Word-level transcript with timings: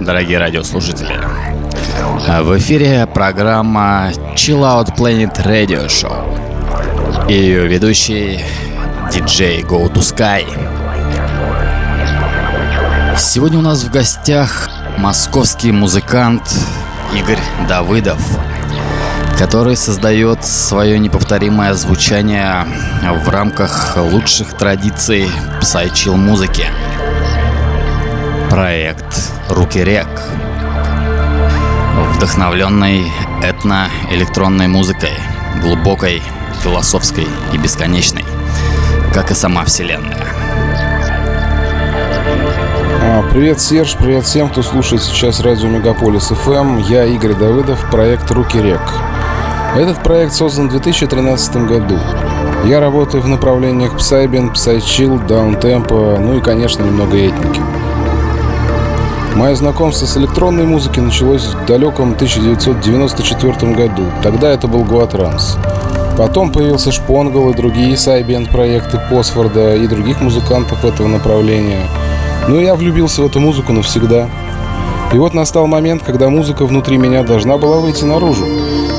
дорогие 0.00 0.38
радиослушатели. 0.38 1.18
В 2.42 2.58
эфире 2.58 3.06
программа 3.06 4.10
Chill 4.34 4.60
Out 4.60 4.96
Planet 4.96 5.44
Radio 5.44 5.86
Show. 5.86 7.28
И 7.28 7.34
ее 7.34 7.66
ведущий 7.66 8.40
диджей 9.12 9.62
Go 9.62 9.90
to 9.92 10.00
Sky. 10.00 10.44
Сегодня 13.18 13.58
у 13.58 13.62
нас 13.62 13.84
в 13.84 13.90
гостях 13.90 14.68
московский 14.98 15.72
музыкант 15.72 16.42
Игорь 17.14 17.38
Давыдов, 17.68 18.20
который 19.38 19.76
создает 19.76 20.44
свое 20.44 20.98
неповторимое 20.98 21.74
звучание 21.74 22.66
в 23.24 23.28
рамках 23.28 23.96
лучших 23.96 24.54
традиций 24.56 25.30
псайчил 25.60 26.16
музыки. 26.16 26.66
Проект 28.50 29.35
«Руки 29.48 29.78
рек», 29.78 30.08
вдохновленный 32.16 33.12
этно-электронной 33.42 34.66
музыкой, 34.66 35.12
глубокой, 35.62 36.22
философской 36.62 37.28
и 37.52 37.56
бесконечной, 37.56 38.24
как 39.14 39.30
и 39.30 39.34
сама 39.34 39.64
Вселенная. 39.64 40.26
А, 43.02 43.22
Привет, 43.30 43.60
Серж, 43.60 43.96
привет 43.96 44.24
всем, 44.24 44.48
кто 44.48 44.62
слушает 44.62 45.02
сейчас 45.02 45.40
радио 45.40 45.68
Мегаполис 45.68 46.32
FM. 46.32 46.82
Я 46.88 47.04
Игорь 47.04 47.34
Давыдов, 47.34 47.78
проект 47.90 48.30
«Руки 48.32 48.60
рек». 48.60 48.82
Этот 49.76 50.02
проект 50.02 50.32
создан 50.32 50.68
в 50.68 50.72
2013 50.72 51.56
году. 51.68 51.98
Я 52.64 52.80
работаю 52.80 53.22
в 53.22 53.28
направлениях 53.28 53.94
Psyben, 53.94 54.54
Psychill, 54.54 55.24
Даунтемпо, 55.26 56.18
ну 56.18 56.38
и, 56.38 56.40
конечно, 56.40 56.82
немного 56.82 57.16
этники. 57.16 57.75
Мое 59.36 59.54
знакомство 59.54 60.06
с 60.06 60.16
электронной 60.16 60.64
музыкой 60.64 61.02
началось 61.02 61.44
в 61.44 61.66
далеком 61.66 62.12
1994 62.12 63.74
году. 63.74 64.04
Тогда 64.22 64.50
это 64.50 64.66
был 64.66 64.82
Гуатранс. 64.82 65.58
Потом 66.16 66.50
появился 66.50 66.90
Шпонгл 66.90 67.50
и 67.50 67.54
другие 67.54 67.98
сайбенд 67.98 68.48
проекты 68.48 68.98
Посфорда 69.10 69.76
и 69.76 69.86
других 69.86 70.22
музыкантов 70.22 70.82
этого 70.86 71.06
направления. 71.06 71.86
Но 72.48 72.58
я 72.58 72.74
влюбился 72.74 73.20
в 73.20 73.26
эту 73.26 73.38
музыку 73.38 73.74
навсегда. 73.74 74.30
И 75.12 75.18
вот 75.18 75.34
настал 75.34 75.66
момент, 75.66 76.02
когда 76.02 76.30
музыка 76.30 76.64
внутри 76.64 76.96
меня 76.96 77.22
должна 77.22 77.58
была 77.58 77.76
выйти 77.80 78.04
наружу. 78.04 78.46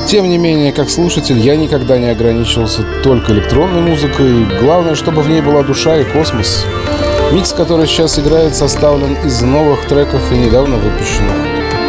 Тем 0.06 0.30
не 0.30 0.38
менее, 0.38 0.70
как 0.70 0.88
слушатель, 0.88 1.40
я 1.40 1.56
никогда 1.56 1.98
не 1.98 2.06
ограничивался 2.06 2.84
только 3.02 3.32
электронной 3.32 3.80
музыкой. 3.80 4.46
Главное, 4.60 4.94
чтобы 4.94 5.22
в 5.22 5.28
ней 5.28 5.40
была 5.40 5.64
душа 5.64 5.96
и 5.96 6.04
космос. 6.04 6.64
Микс, 7.32 7.52
который 7.52 7.86
сейчас 7.86 8.18
играет, 8.18 8.56
составлен 8.56 9.14
из 9.24 9.42
новых 9.42 9.86
треков 9.86 10.32
и 10.32 10.34
недавно 10.34 10.76
выпущенных. 10.76 11.36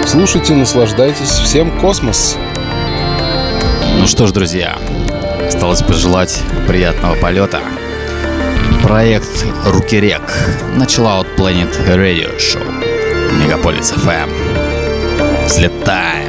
Слушайте, 0.06 0.54
наслаждайтесь. 0.54 1.30
Всем 1.30 1.80
космос! 1.80 2.36
Ну 3.98 4.06
что 4.06 4.28
ж, 4.28 4.32
друзья, 4.32 4.78
осталось 5.48 5.82
пожелать 5.82 6.42
приятного 6.68 7.16
полета. 7.16 7.62
Проект 8.84 9.46
«Руки 9.66 10.00
рек» 10.00 10.22
начала 10.76 11.20
от 11.20 11.28
Planet 11.38 11.88
Radio 11.88 12.38
Show. 12.38 12.64
Мегаполис 13.42 13.94
FM. 13.94 15.46
Взлетаем! 15.46 16.29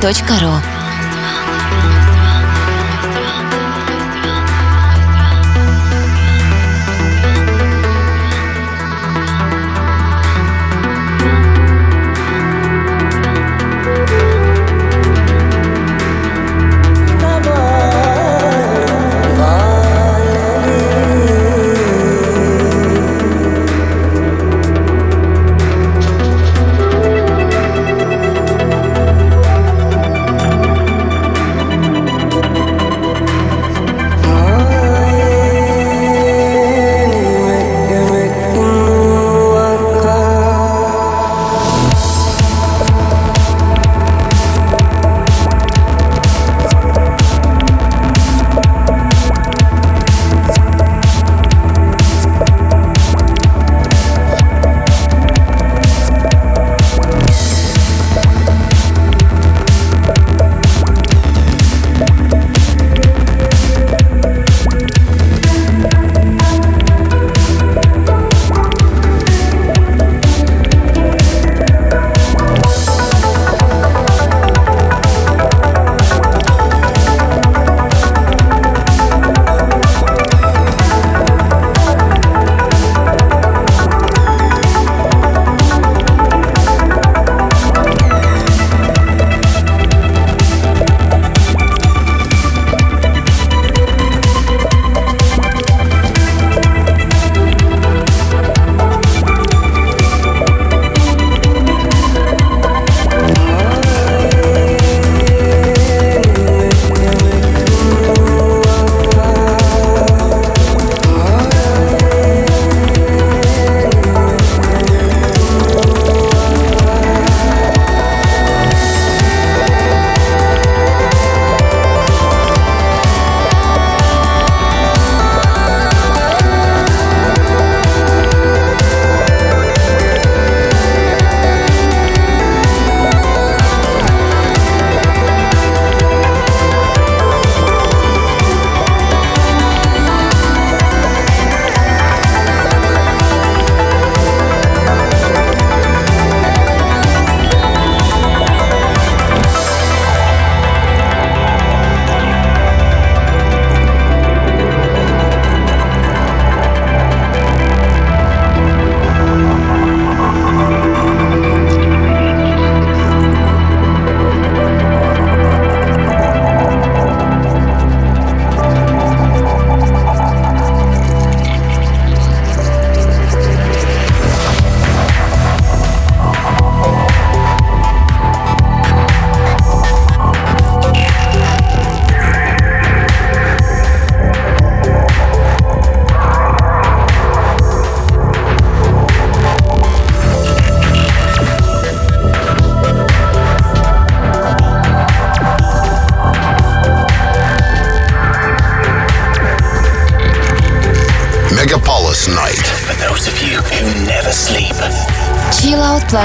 chilloutplanet.ru 0.00 0.49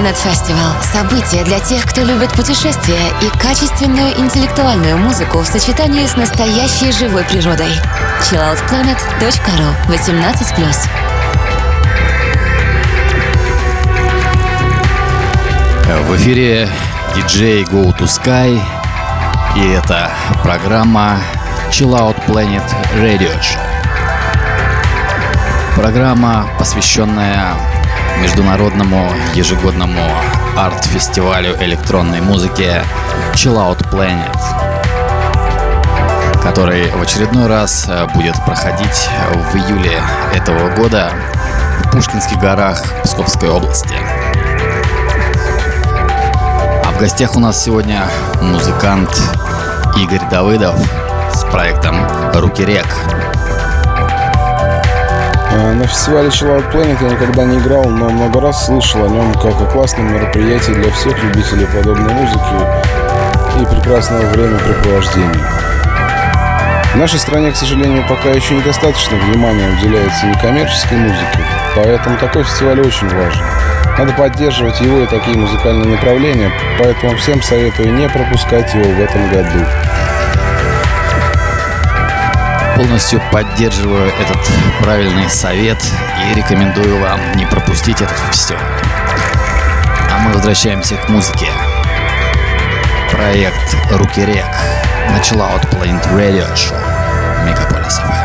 Planet 0.06 0.24
Festival– 0.24 0.84
событие 0.94 1.44
для 1.46 1.60
тех, 1.60 1.84
кто 1.84 2.02
любит 2.02 2.32
путешествия 2.34 3.10
и 3.24 3.30
качественную 3.39 4.15
интеллектуальную 4.20 5.00
музыку 5.00 5.39
в 5.39 5.48
сочетании 5.48 6.06
с 6.06 6.15
настоящей 6.15 6.91
живой 6.91 7.24
природой. 7.24 7.72
chilloutplanet.ru 8.22 9.74
18+. 9.88 10.89
В 16.08 16.15
эфире 16.18 16.70
диджей 17.15 17.63
Go 17.63 17.91
to 17.98 18.04
Sky 18.06 18.62
и 19.56 19.70
это 19.70 20.12
программа 20.44 21.18
Chill 21.72 21.98
Out 22.00 22.24
Planet 22.28 22.62
Radio. 22.94 23.32
Программа, 25.76 26.48
посвященная 26.60 27.56
международному 28.21 29.12
ежегодному 29.34 30.01
арт-фестивалю 30.58 31.56
электронной 31.62 32.21
музыки 32.21 32.82
Chill 33.34 33.56
Out 33.56 33.89
Planet, 33.91 34.38
который 36.41 36.89
в 36.91 37.01
очередной 37.01 37.47
раз 37.47 37.86
э, 37.88 38.08
будет 38.13 38.36
проходить 38.45 39.10
в 39.51 39.56
июле 39.56 39.99
этого 40.34 40.69
года 40.75 41.12
в 41.84 41.91
Пушкинских 41.91 42.38
горах 42.39 42.84
Псковской 43.04 43.49
области. 43.49 43.95
А 46.84 46.91
в 46.93 46.99
гостях 46.99 47.36
у 47.36 47.39
нас 47.39 47.63
сегодня 47.63 48.08
музыкант 48.41 49.10
Игорь 49.97 50.28
Давыдов 50.30 50.75
с 51.34 51.43
проектом 51.45 51.95
«Руки 52.34 52.63
рек». 52.63 52.86
Э, 55.56 55.72
на 55.72 55.88
фестивале 55.88 56.28
Chill 56.28 56.50
Out 56.50 56.70
Planet 56.74 56.98
я 57.02 57.10
никогда 57.12 57.46
не 57.46 57.58
играл, 57.60 57.86
но 57.86 58.10
много 58.10 58.41
раз 58.41 58.65
слышал 58.65 59.06
о 59.06 59.08
нем 59.08 59.34
как 59.36 59.62
о 59.62 59.65
классном 59.65 60.13
мероприятии 60.13 60.74
для 60.74 60.91
всех 60.91 61.18
любителей 61.24 61.65
подобной 61.68 62.13
музыки 62.13 62.56
и 63.62 63.65
прекрасного 63.65 64.26
времяпрепровождения. 64.32 65.50
В 66.94 66.98
нашей 66.98 67.20
стране, 67.20 67.52
к 67.52 67.56
сожалению, 67.56 68.04
пока 68.10 68.32
еще 68.32 68.54
недостаточно 68.56 69.15
внимания 69.15 69.78
уделяется 69.78 70.26
некоммерческой 70.26 70.98
музыке, 70.98 71.39
поэтому 71.74 72.18
такой 72.18 72.44
фестиваль 72.44 72.82
очень 72.82 73.08
важен. 73.15 73.46
Надо 73.98 74.12
поддерживать 74.12 74.82
его 74.82 75.00
и 75.00 75.06
такие 75.06 75.38
музыкальные 75.38 75.96
направления, 75.96 76.52
поэтому 76.78 77.15
всем 77.15 77.41
советую 77.41 77.94
не 77.94 78.10
пропускать 78.10 78.74
его 78.74 78.84
в 78.84 79.00
этом 79.00 79.30
году 79.30 79.65
полностью 82.76 83.22
поддерживаю 83.32 84.08
этот 84.20 84.38
правильный 84.82 85.30
совет 85.30 85.78
и 86.30 86.36
рекомендую 86.36 87.00
вам 87.00 87.20
не 87.36 87.46
пропустить 87.46 88.02
это 88.02 88.14
все. 88.32 88.58
А 90.12 90.20
мы 90.20 90.34
возвращаемся 90.34 90.96
к 90.96 91.10
музыке. 91.10 91.48
Проект 93.12 93.76
«Руки 93.92 94.26
рек» 94.26 94.46
на 95.10 95.18
Chillout 95.18 95.68
Planet 95.72 96.06
Radio 96.14 96.54
Show 96.56 96.80
Мегаполис 97.46 98.00
FM. 98.00 98.25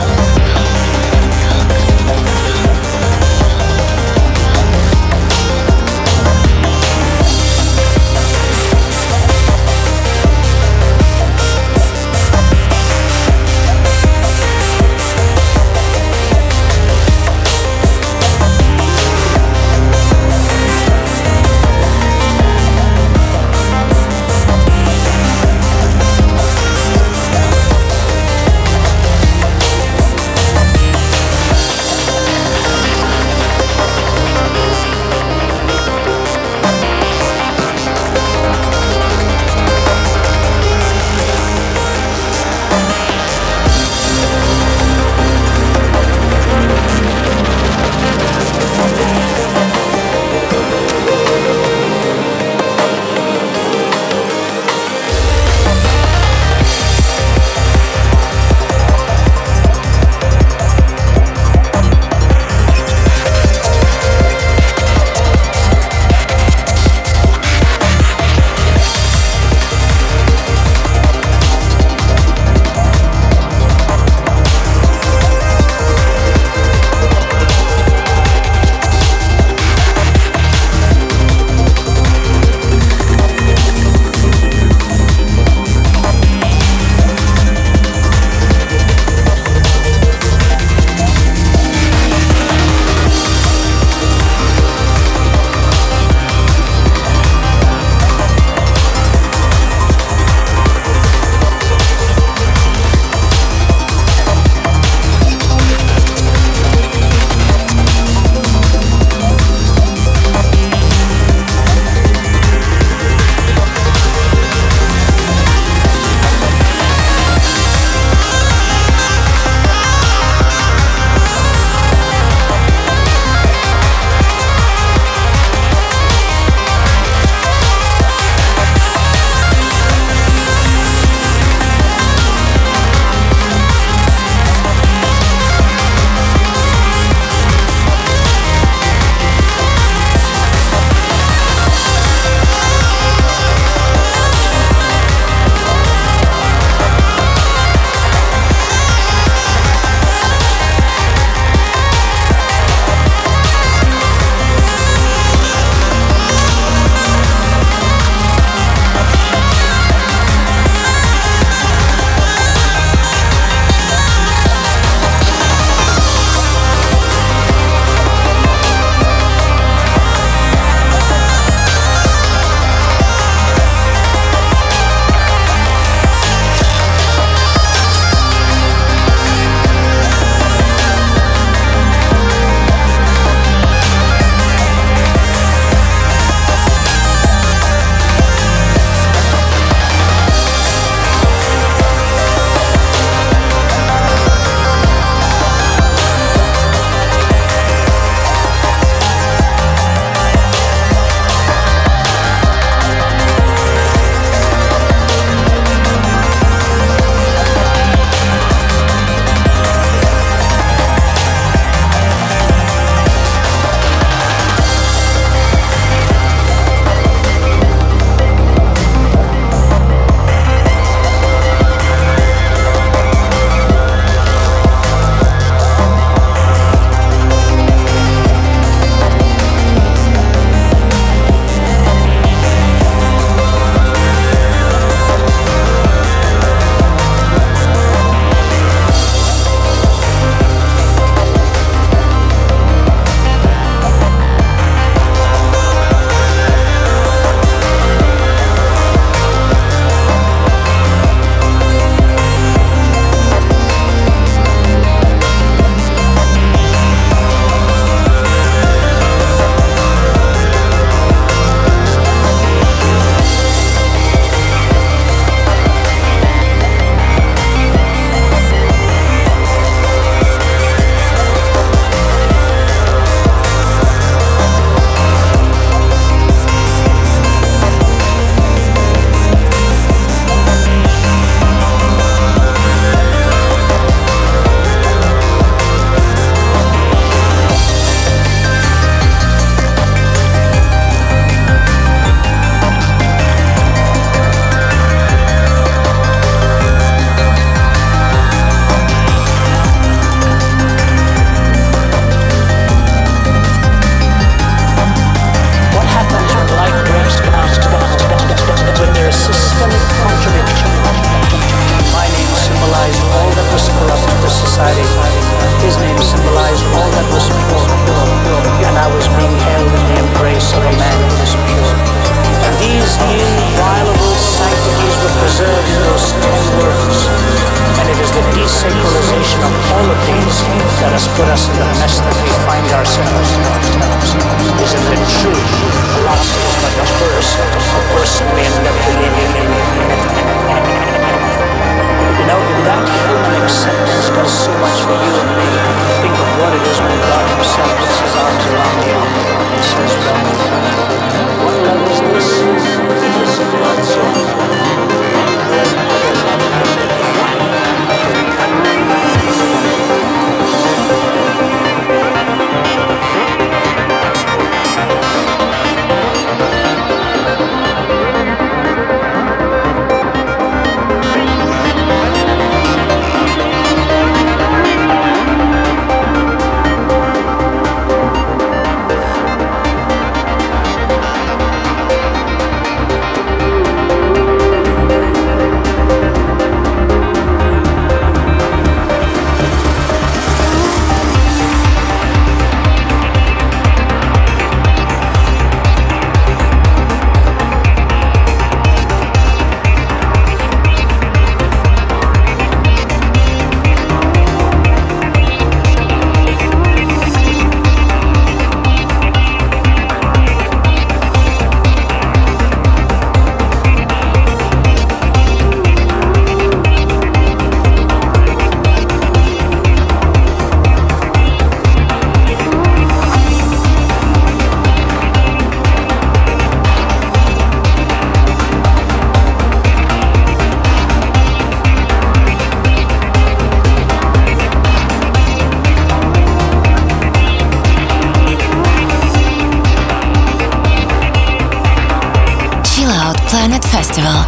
Planet 443.61 443.65
Festival. 443.65 444.25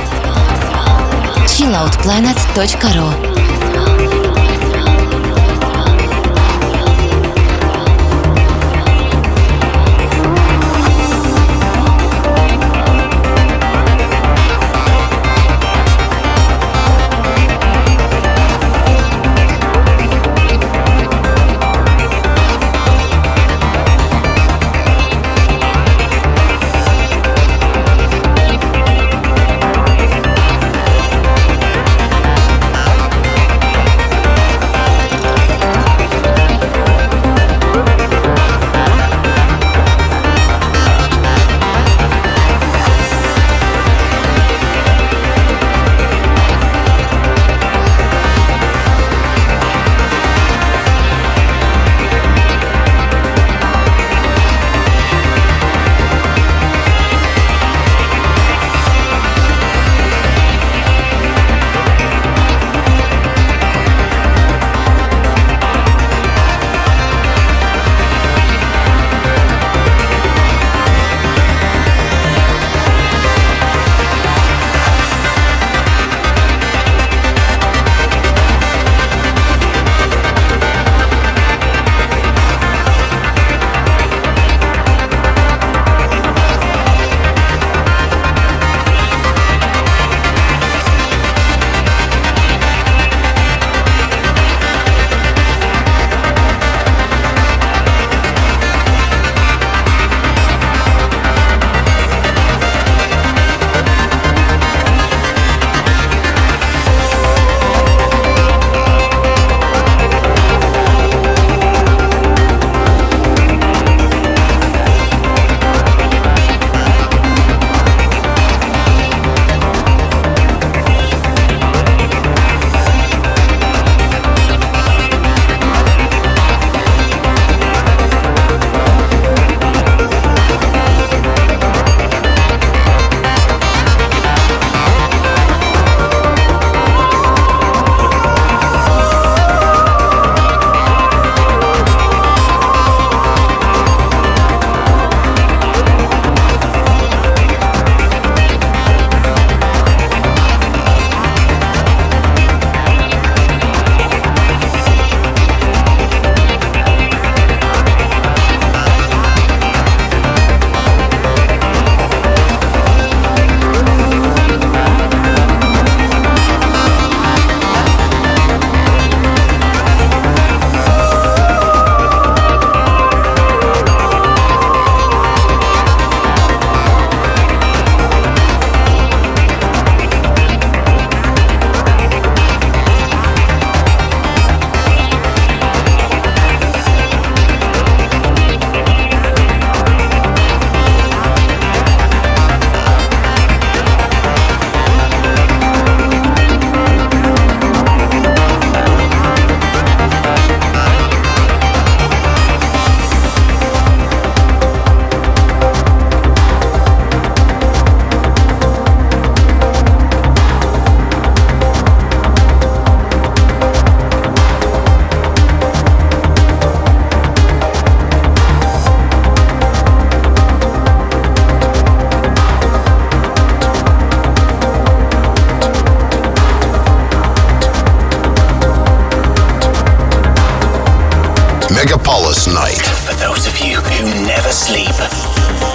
chilloutplanet.ru 1.48 3.53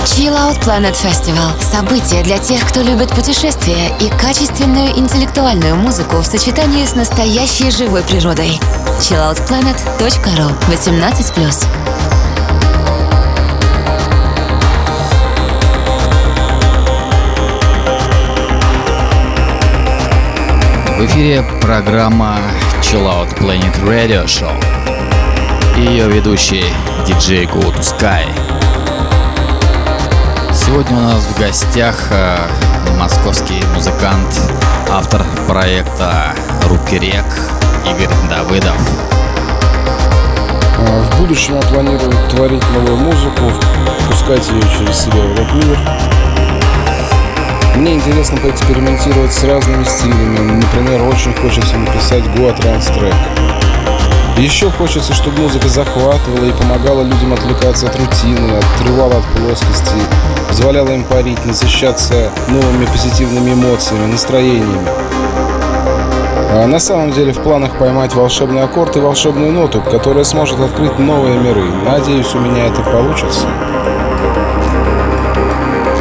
Chill 0.04 0.34
Out 0.34 0.60
Planet 0.60 0.94
Festival– 0.94 1.50
событие 1.60 2.22
для 2.22 2.38
тех, 2.38 2.66
кто 2.66 2.82
любит 2.82 3.10
путешествия 3.10 3.92
и 4.00 4.08
качественную 4.08 4.96
интеллектуальную 4.98 5.76
музыку 5.76 6.16
в 6.16 6.26
сочетании 6.26 6.84
с 6.84 6.94
настоящей 6.94 7.70
живой 7.70 8.02
природой. 8.02 8.58
chilloutplanet.ru 9.00 10.52
18+. 10.68 11.66
В 20.98 21.06
эфире 21.06 21.44
программа 21.60 22.38
Chill 22.82 23.06
Out 23.06 23.38
Planet 23.38 23.84
Radio 23.84 24.24
Show. 24.24 24.52
Ее 25.76 26.08
ведущий 26.08 26.64
диджей 27.06 27.44
Go 27.44 27.72
to 27.72 27.80
Sky. 27.80 28.47
Сегодня 30.68 30.98
у 30.98 31.00
нас 31.00 31.24
в 31.24 31.40
гостях 31.40 31.96
э, 32.10 32.36
московский 32.98 33.64
музыкант, 33.74 34.38
автор 34.90 35.24
проекта 35.46 36.34
Руки 36.68 36.98
Рек 36.98 37.24
Игорь 37.86 38.14
Давыдов. 38.28 38.76
А, 40.76 41.02
в 41.04 41.20
будущем 41.20 41.54
я 41.54 41.62
планирую 41.62 42.12
творить 42.28 42.62
новую 42.74 42.98
музыку, 42.98 43.50
пускать 44.10 44.46
ее 44.50 44.60
через 44.60 45.04
себя 45.04 45.22
в 45.22 45.32
этот 45.32 45.54
мир. 45.54 45.78
Мне 47.76 47.94
интересно 47.94 48.36
поэкспериментировать 48.36 49.32
с 49.32 49.44
разными 49.44 49.84
стилями. 49.84 50.60
Например, 50.62 51.02
очень 51.04 51.32
хочется 51.32 51.78
написать 51.78 52.24
Goa 52.24 52.54
Trans 52.54 52.92
трек. 52.92 53.14
Еще 54.36 54.70
хочется, 54.70 55.14
чтобы 55.14 55.38
музыка 55.38 55.66
захватывала 55.66 56.44
и 56.44 56.52
помогала 56.52 57.02
людям 57.02 57.32
отвлекаться 57.32 57.86
от 57.86 57.98
рутины, 57.98 58.58
отрывала 58.58 59.16
от 59.16 59.24
плоскости, 59.34 59.98
позволяла 60.58 60.88
им 60.88 61.04
парить, 61.04 61.46
насыщаться 61.46 62.32
новыми 62.48 62.84
позитивными 62.86 63.52
эмоциями, 63.52 64.10
настроениями. 64.10 64.88
А 66.50 66.66
на 66.66 66.80
самом 66.80 67.12
деле 67.12 67.32
в 67.32 67.40
планах 67.40 67.78
поймать 67.78 68.12
волшебный 68.12 68.64
аккорд 68.64 68.96
и 68.96 68.98
волшебную 68.98 69.52
ноту, 69.52 69.80
которая 69.80 70.24
сможет 70.24 70.58
открыть 70.58 70.98
новые 70.98 71.38
миры. 71.38 71.62
Надеюсь, 71.86 72.34
у 72.34 72.40
меня 72.40 72.66
это 72.66 72.82
получится. 72.82 73.46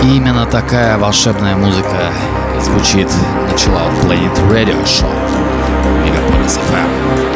И 0.01 0.17
именно 0.17 0.47
такая 0.47 0.97
волшебная 0.97 1.55
музыка 1.55 2.11
звучит 2.59 3.09
на 3.51 3.53
Chill 3.53 3.75
Out 3.75 4.07
Planet 4.07 4.49
Radio 4.49 4.83
Show. 4.85 5.05
Мегаполис 6.03 6.57
FM. 6.57 7.26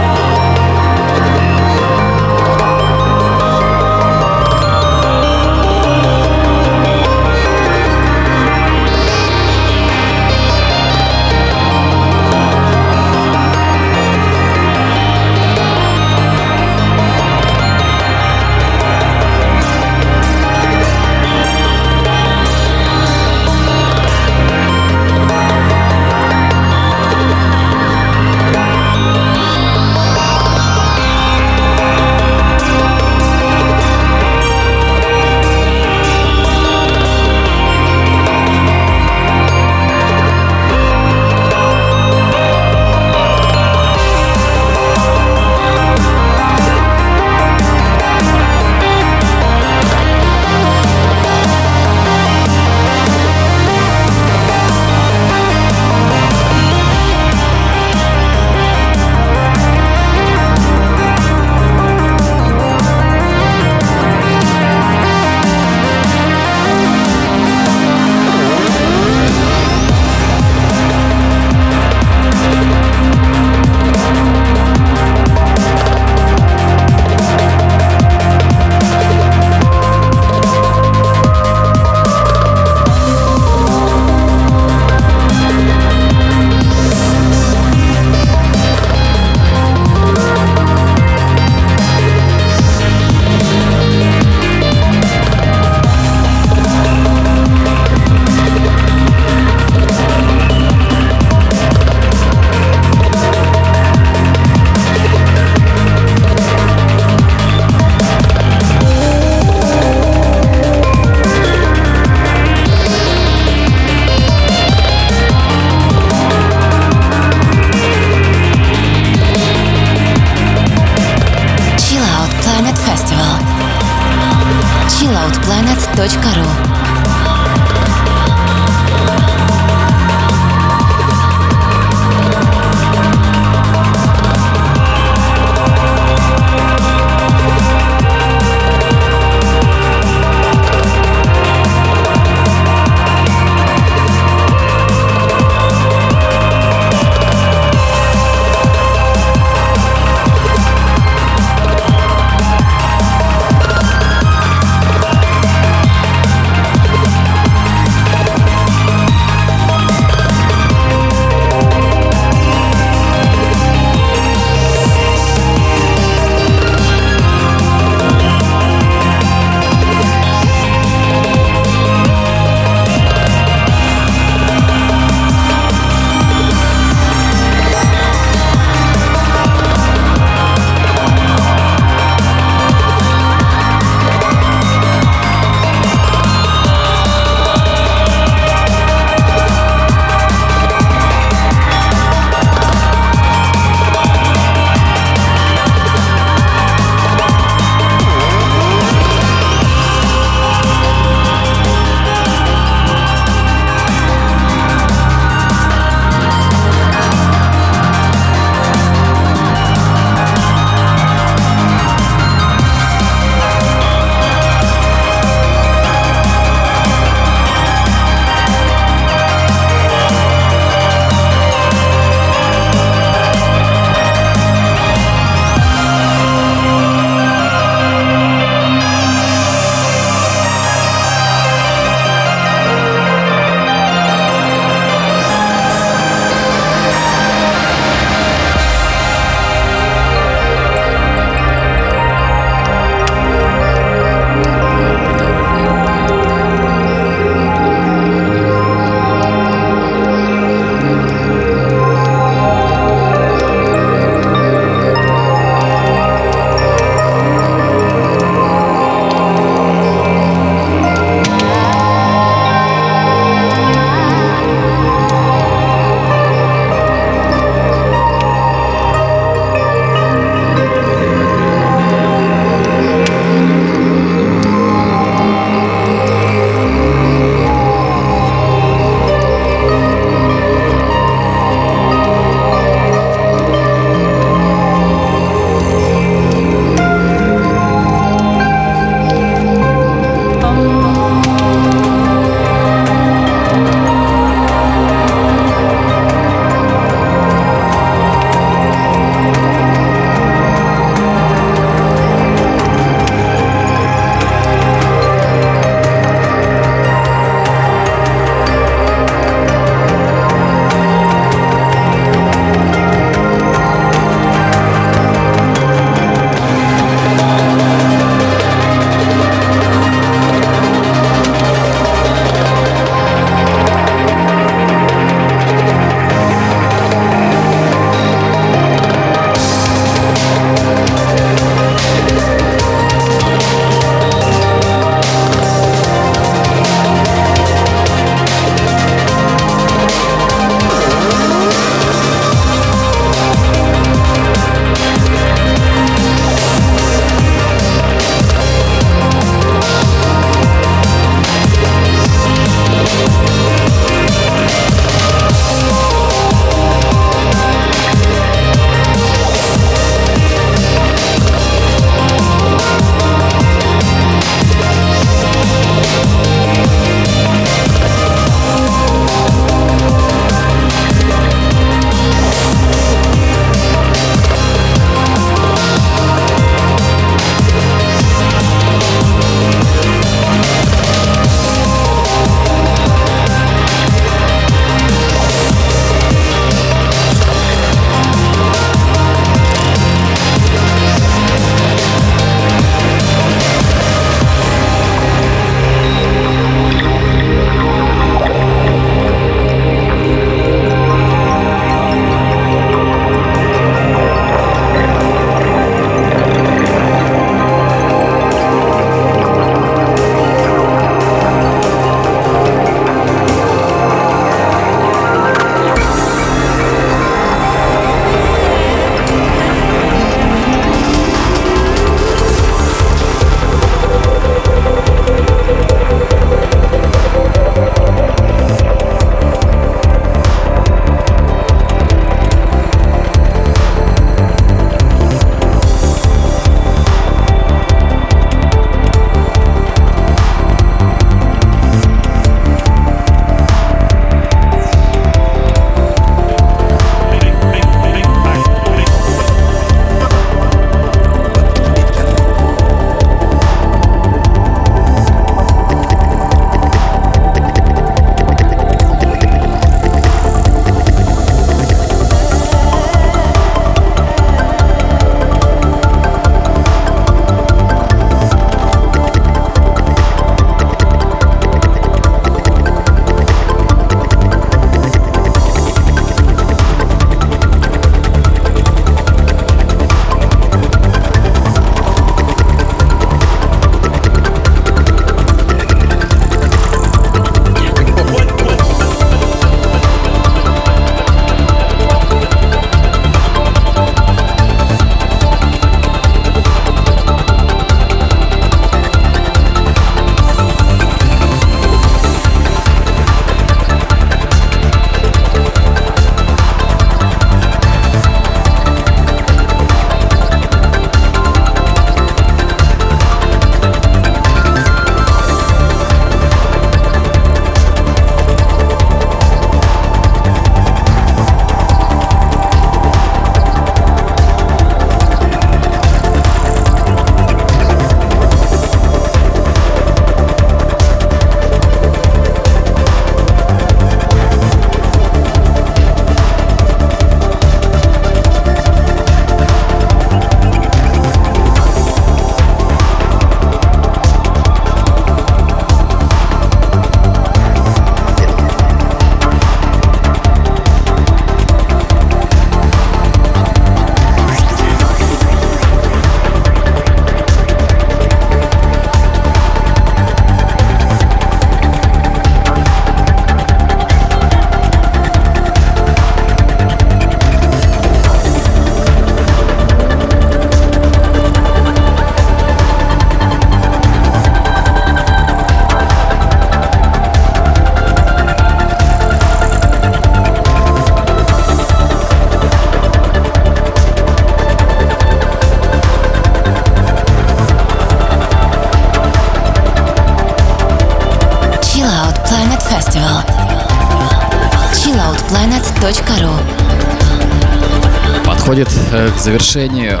Завершению 599.20 600.00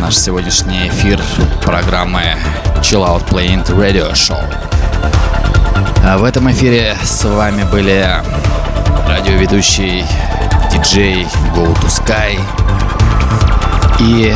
наш 0.00 0.16
сегодняшний 0.16 0.88
эфир 0.88 1.20
программы 1.62 2.22
Chill 2.80 3.06
Out 3.06 3.28
Playing 3.28 3.62
Radio 3.76 4.10
Show. 4.12 4.42
А 6.02 6.16
в 6.16 6.24
этом 6.24 6.50
эфире 6.50 6.96
с 7.04 7.24
вами 7.24 7.64
были 7.64 8.08
радиоведущий 9.06 10.06
диджей 10.72 11.26
Go 11.54 11.76
to 11.78 11.88
Sky 11.88 12.40
и 14.00 14.34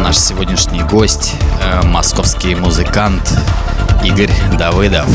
наш 0.00 0.18
сегодняшний 0.18 0.82
гость, 0.84 1.34
э, 1.60 1.84
московский 1.84 2.54
музыкант 2.54 3.36
Игорь 4.04 4.32
Давыдов, 4.56 5.08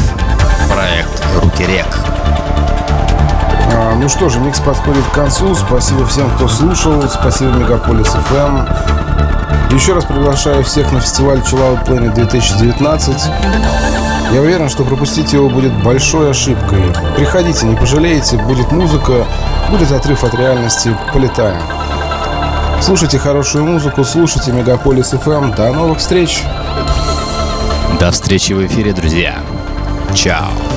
проект 0.70 1.24
«Руки 1.41 1.64
рек». 1.66 2.09
А, 3.72 3.95
ну 3.95 4.09
что 4.09 4.30
же, 4.30 4.39
микс 4.39 4.59
подходит 4.59 5.03
к 5.05 5.11
концу. 5.13 5.53
Спасибо 5.55 6.05
всем, 6.05 6.30
кто 6.36 6.47
слушал. 6.47 7.01
Спасибо 7.09 7.51
Мегаполис 7.51 8.07
FM. 8.07 9.74
Еще 9.74 9.93
раз 9.93 10.05
приглашаю 10.05 10.63
всех 10.63 10.91
на 10.91 10.99
фестиваль 10.99 11.39
Chill 11.39 11.59
Out 11.59 11.86
Planet 11.86 12.13
2019. 12.13 13.22
Я 14.32 14.41
уверен, 14.41 14.70
что 14.70 14.84
пропустить 14.84 15.34
его 15.34 15.49
будет 15.49 15.74
большой 15.84 16.32
ошибкой. 16.32 16.84
Приходите, 17.15 17.65
не 17.65 17.76
пожалеете, 17.76 18.38
будет 18.38 18.72
музыка, 18.72 19.26
будет 19.70 19.91
отрыв 19.91 20.24
от 20.24 20.34
реальности, 20.36 20.95
полетаем. 21.13 21.61
Слушайте 22.82 23.20
хорошую 23.20 23.65
музыку, 23.65 24.03
слушайте 24.03 24.51
Мегаполис 24.51 25.13
FM. 25.13 25.55
До 25.55 25.72
новых 25.74 25.99
встреч! 25.99 26.43
До 27.99 28.11
встречи 28.11 28.53
в 28.53 28.65
эфире, 28.65 28.93
друзья. 28.93 29.39
Чао. 30.13 30.68